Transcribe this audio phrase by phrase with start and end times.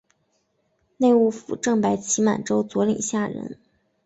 [0.97, 3.59] 内务府正白旗满洲佐领下人。